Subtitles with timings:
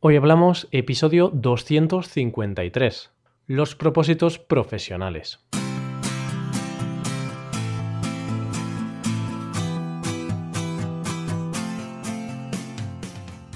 [0.00, 3.10] Hoy hablamos episodio 253,
[3.48, 5.40] los propósitos profesionales.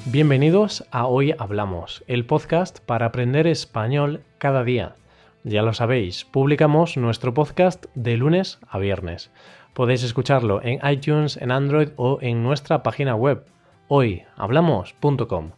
[0.06, 4.96] Bienvenidos a Hoy Hablamos, el podcast para aprender español cada día.
[5.44, 9.30] Ya lo sabéis, publicamos nuestro podcast de lunes a viernes.
[9.74, 13.44] Podéis escucharlo en iTunes, en Android o en nuestra página web
[13.86, 15.52] hoyhablamos.com.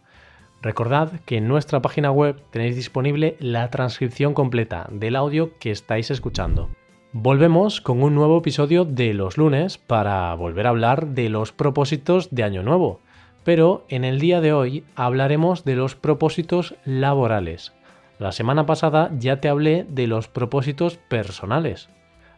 [0.65, 6.11] Recordad que en nuestra página web tenéis disponible la transcripción completa del audio que estáis
[6.11, 6.71] escuchando.
[7.13, 12.35] Volvemos con un nuevo episodio de los lunes para volver a hablar de los propósitos
[12.35, 13.01] de Año Nuevo,
[13.45, 17.75] pero en el día de hoy hablaremos de los propósitos laborales.
[18.19, 21.91] La semana pasada ya te hablé de los propósitos personales,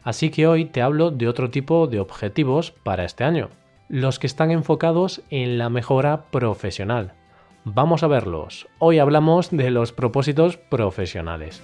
[0.03, 3.51] así que hoy te hablo de otro tipo de objetivos para este año,
[3.89, 7.13] los que están enfocados en la mejora profesional.
[7.69, 8.69] Vamos a verlos.
[8.79, 11.61] Hoy hablamos de los propósitos profesionales.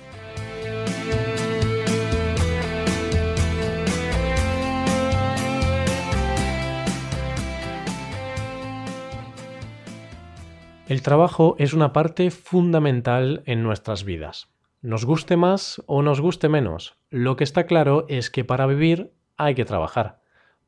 [10.89, 14.49] El trabajo es una parte fundamental en nuestras vidas.
[14.81, 19.13] Nos guste más o nos guste menos, lo que está claro es que para vivir
[19.37, 20.19] hay que trabajar.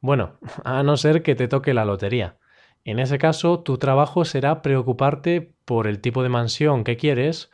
[0.00, 2.38] Bueno, a no ser que te toque la lotería.
[2.84, 7.50] En ese caso, tu trabajo será preocuparte por el tipo de mansión que quieres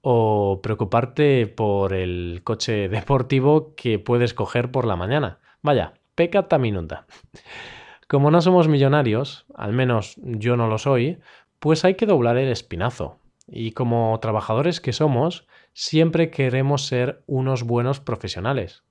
[0.00, 5.40] o preocuparte por el coche deportivo que puedes coger por la mañana.
[5.62, 7.06] Vaya, pecata minuta.
[8.08, 11.18] Como no somos millonarios, al menos yo no lo soy,
[11.58, 13.20] pues hay que doblar el espinazo.
[13.46, 18.84] Y como trabajadores que somos, siempre queremos ser unos buenos profesionales.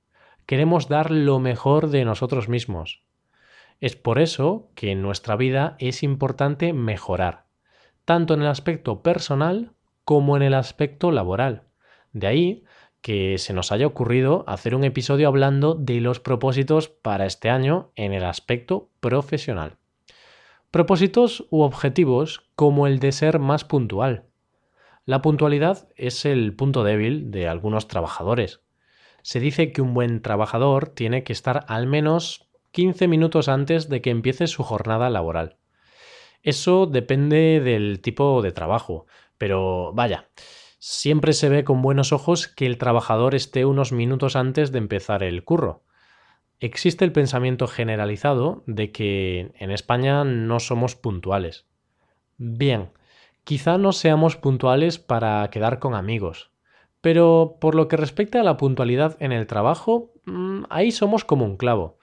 [0.45, 3.03] Queremos dar lo mejor de nosotros mismos.
[3.79, 7.45] Es por eso que en nuestra vida es importante mejorar,
[8.05, 11.63] tanto en el aspecto personal como en el aspecto laboral.
[12.11, 12.63] De ahí
[13.01, 17.91] que se nos haya ocurrido hacer un episodio hablando de los propósitos para este año
[17.95, 19.77] en el aspecto profesional.
[20.71, 24.25] Propósitos u objetivos como el de ser más puntual.
[25.05, 28.61] La puntualidad es el punto débil de algunos trabajadores.
[29.21, 34.01] Se dice que un buen trabajador tiene que estar al menos 15 minutos antes de
[34.01, 35.57] que empiece su jornada laboral.
[36.43, 39.05] Eso depende del tipo de trabajo,
[39.37, 40.29] pero vaya,
[40.79, 45.23] siempre se ve con buenos ojos que el trabajador esté unos minutos antes de empezar
[45.23, 45.83] el curro.
[46.59, 51.67] Existe el pensamiento generalizado de que en España no somos puntuales.
[52.37, 52.91] Bien,
[53.43, 56.51] quizá no seamos puntuales para quedar con amigos,
[57.01, 61.45] pero por lo que respecta a la puntualidad en el trabajo, mm, ahí somos como
[61.45, 61.96] un clavo.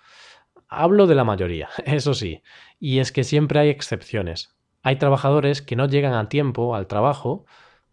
[0.77, 2.43] Hablo de la mayoría, eso sí,
[2.79, 4.57] y es que siempre hay excepciones.
[4.83, 7.47] Hay trabajadores que no llegan a tiempo al trabajo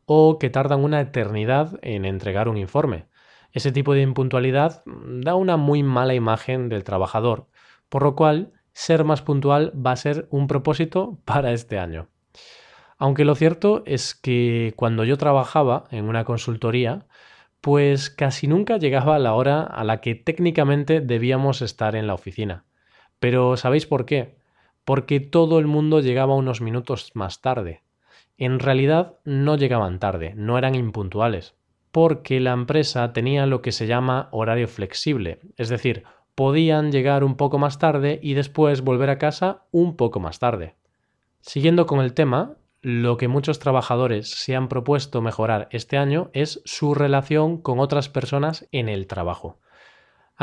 [0.06, 3.06] o que tardan una eternidad en entregar un informe.
[3.54, 7.48] Ese tipo de impuntualidad da una muy mala imagen del trabajador,
[7.88, 12.08] por lo cual ser más puntual va a ser un propósito para este año.
[12.98, 17.08] Aunque lo cierto es que cuando yo trabajaba en una consultoría,
[17.62, 22.14] pues casi nunca llegaba a la hora a la que técnicamente debíamos estar en la
[22.14, 22.66] oficina.
[23.22, 24.34] Pero ¿sabéis por qué?
[24.84, 27.84] Porque todo el mundo llegaba unos minutos más tarde.
[28.40, 31.54] En realidad no llegaban tarde, no eran impuntuales,
[31.92, 37.36] porque la empresa tenía lo que se llama horario flexible, es decir, podían llegar un
[37.36, 40.74] poco más tarde y después volver a casa un poco más tarde.
[41.42, 46.60] Siguiendo con el tema, lo que muchos trabajadores se han propuesto mejorar este año es
[46.66, 49.60] su relación con otras personas en el trabajo.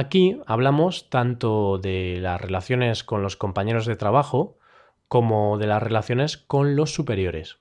[0.01, 4.57] Aquí hablamos tanto de las relaciones con los compañeros de trabajo
[5.09, 7.59] como de las relaciones con los superiores.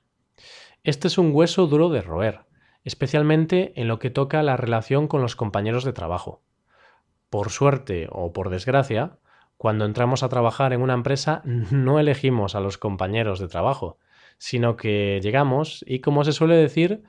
[0.83, 2.41] Este es un hueso duro de roer,
[2.83, 6.43] especialmente en lo que toca la relación con los compañeros de trabajo.
[7.31, 9.17] Por suerte o por desgracia,
[9.57, 13.97] cuando entramos a trabajar en una empresa no elegimos a los compañeros de trabajo,
[14.37, 17.01] sino que llegamos y, como se suele decir,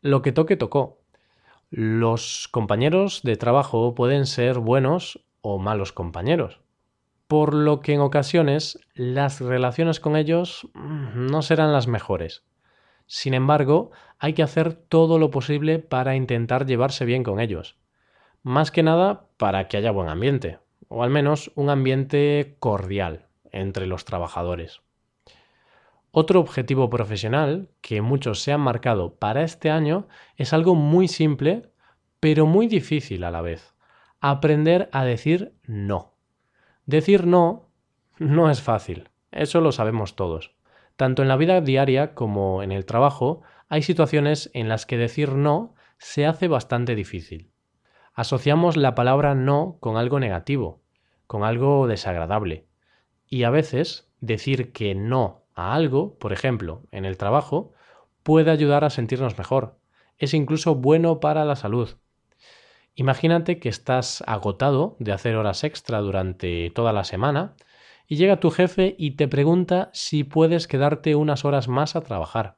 [0.00, 1.00] lo que toque tocó.
[1.70, 6.60] Los compañeros de trabajo pueden ser buenos o malos compañeros,
[7.26, 12.44] por lo que en ocasiones las relaciones con ellos mm, no serán las mejores.
[13.06, 17.76] Sin embargo, hay que hacer todo lo posible para intentar llevarse bien con ellos.
[18.44, 23.86] Más que nada para que haya buen ambiente, o al menos un ambiente cordial entre
[23.86, 24.82] los trabajadores.
[26.10, 31.70] Otro objetivo profesional que muchos se han marcado para este año es algo muy simple,
[32.20, 33.74] pero muy difícil a la vez.
[34.20, 36.14] Aprender a decir no.
[36.86, 37.70] Decir no
[38.18, 40.56] no es fácil, eso lo sabemos todos.
[40.96, 45.32] Tanto en la vida diaria como en el trabajo hay situaciones en las que decir
[45.32, 47.52] no se hace bastante difícil.
[48.14, 50.80] Asociamos la palabra no con algo negativo,
[51.26, 52.66] con algo desagradable.
[53.28, 57.72] Y a veces decir que no a algo, por ejemplo, en el trabajo,
[58.22, 59.78] puede ayudar a sentirnos mejor.
[60.18, 61.96] Es incluso bueno para la salud.
[62.94, 67.54] Imagínate que estás agotado de hacer horas extra durante toda la semana
[68.06, 72.56] y llega tu jefe y te pregunta si puedes quedarte unas horas más a trabajar.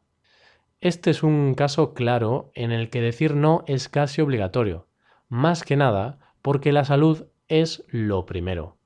[0.80, 4.86] Este es un caso claro en el que decir no es casi obligatorio,
[5.28, 8.76] más que nada porque la salud es lo primero.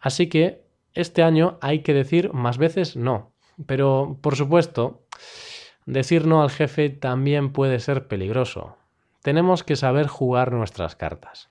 [0.00, 0.63] Así que
[0.94, 3.34] este año hay que decir más veces no,
[3.66, 5.06] pero por supuesto,
[5.86, 8.76] decir no al jefe también puede ser peligroso.
[9.22, 11.50] Tenemos que saber jugar nuestras cartas.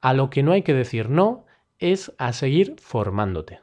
[0.00, 1.46] A lo que no hay que decir no
[1.78, 3.60] es a seguir formándote.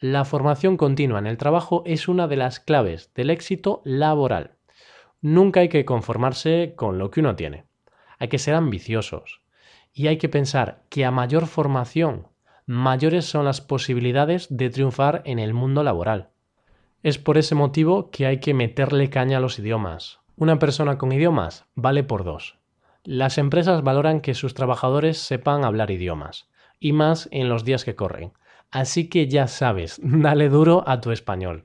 [0.00, 4.52] La formación continua en el trabajo es una de las claves del éxito laboral.
[5.20, 7.64] Nunca hay que conformarse con lo que uno tiene.
[8.18, 9.40] Hay que ser ambiciosos.
[9.92, 12.28] Y hay que pensar que a mayor formación,
[12.68, 16.28] mayores son las posibilidades de triunfar en el mundo laboral.
[17.02, 20.20] Es por ese motivo que hay que meterle caña a los idiomas.
[20.36, 22.58] Una persona con idiomas vale por dos.
[23.04, 27.94] Las empresas valoran que sus trabajadores sepan hablar idiomas y más en los días que
[27.94, 28.34] corren.
[28.70, 31.64] Así que ya sabes, dale duro a tu español.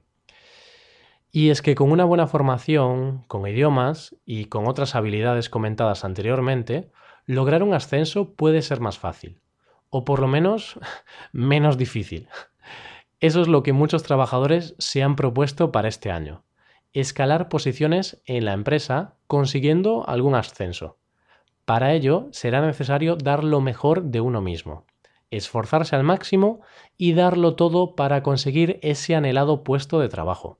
[1.33, 6.91] Y es que con una buena formación, con idiomas y con otras habilidades comentadas anteriormente,
[7.25, 9.41] lograr un ascenso puede ser más fácil,
[9.93, 10.79] o por lo menos
[11.31, 12.27] menos difícil.
[13.19, 16.43] Eso es lo que muchos trabajadores se han propuesto para este año,
[16.91, 20.97] escalar posiciones en la empresa consiguiendo algún ascenso.
[21.63, 24.85] Para ello será necesario dar lo mejor de uno mismo
[25.37, 26.61] esforzarse al máximo
[26.95, 30.59] y darlo todo para conseguir ese anhelado puesto de trabajo.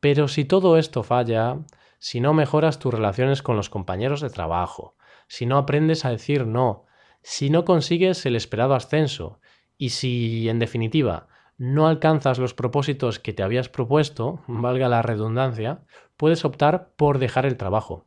[0.00, 1.58] Pero si todo esto falla,
[1.98, 4.96] si no mejoras tus relaciones con los compañeros de trabajo,
[5.28, 6.84] si no aprendes a decir no,
[7.22, 9.40] si no consigues el esperado ascenso,
[9.76, 15.80] y si, en definitiva, no alcanzas los propósitos que te habías propuesto, valga la redundancia,
[16.16, 18.06] puedes optar por dejar el trabajo.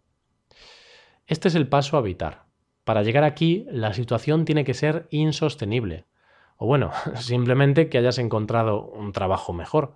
[1.26, 2.46] Este es el paso a evitar.
[2.84, 6.06] Para llegar aquí, la situación tiene que ser insostenible.
[6.58, 9.96] O bueno, simplemente que hayas encontrado un trabajo mejor.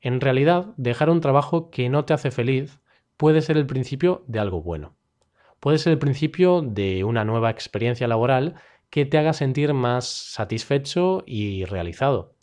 [0.00, 2.80] En realidad, dejar un trabajo que no te hace feliz
[3.16, 4.94] puede ser el principio de algo bueno.
[5.60, 8.54] Puede ser el principio de una nueva experiencia laboral
[8.88, 12.34] que te haga sentir más satisfecho y realizado.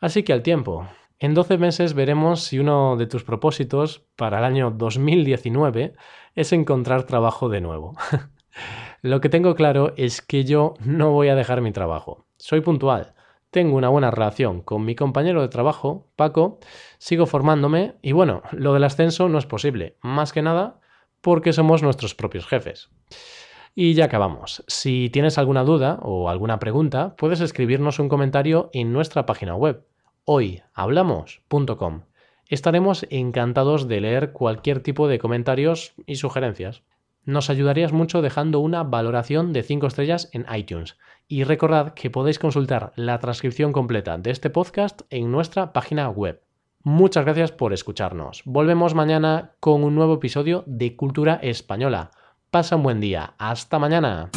[0.00, 0.88] Así que al tiempo.
[1.18, 5.94] En 12 meses veremos si uno de tus propósitos para el año 2019
[6.34, 7.94] es encontrar trabajo de nuevo.
[9.02, 12.24] Lo que tengo claro es que yo no voy a dejar mi trabajo.
[12.38, 13.12] Soy puntual,
[13.50, 16.58] tengo una buena relación con mi compañero de trabajo, Paco,
[16.96, 20.80] sigo formándome y bueno, lo del ascenso no es posible, más que nada
[21.20, 22.90] porque somos nuestros propios jefes.
[23.74, 24.64] Y ya acabamos.
[24.66, 29.86] Si tienes alguna duda o alguna pregunta, puedes escribirnos un comentario en nuestra página web,
[30.24, 32.02] hoyhablamos.com.
[32.46, 36.82] Estaremos encantados de leer cualquier tipo de comentarios y sugerencias.
[37.24, 40.98] Nos ayudarías mucho dejando una valoración de 5 estrellas en iTunes.
[41.28, 46.42] Y recordad que podéis consultar la transcripción completa de este podcast en nuestra página web.
[46.82, 48.42] Muchas gracias por escucharnos.
[48.46, 52.10] Volvemos mañana con un nuevo episodio de Cultura Española.
[52.50, 53.34] Pasa un buen día.
[53.38, 54.30] Hasta mañana.